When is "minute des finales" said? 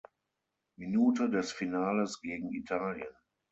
0.77-2.19